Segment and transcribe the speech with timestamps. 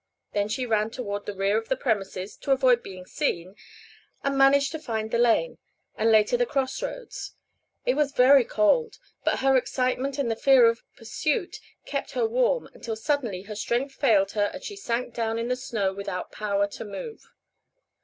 [0.33, 3.55] Then she ran toward the rear of the premises to avoid being seen
[4.23, 5.59] and managed to find the lane,
[5.95, 7.35] and later the cross roads.
[7.85, 12.67] It was very cold, but her excitement and the fear of pursuit kept her warm
[12.73, 16.65] until suddenly her strength failed her and she sank down in the snow without power
[16.69, 17.27] to move.